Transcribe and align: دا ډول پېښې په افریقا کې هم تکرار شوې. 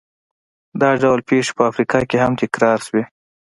دا 0.81 0.89
ډول 1.01 1.19
پېښې 1.29 1.51
په 1.57 1.63
افریقا 1.71 1.99
کې 2.09 2.17
هم 2.23 2.33
تکرار 2.41 2.79
شوې. 2.87 3.03